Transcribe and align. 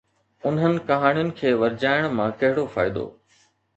انهن 0.51 0.77
ڪهاڻين 0.87 1.29
کي 1.41 1.51
ورجائڻ 1.65 2.07
مان 2.21 2.33
ڪهڙو 2.41 2.65
فائدو؟ 2.77 3.05